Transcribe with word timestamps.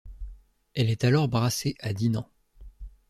Elle 0.73 0.89
est 0.89 1.03
alors 1.03 1.27
brassée 1.27 1.75
à 1.79 1.93
Dinant. 1.93 2.27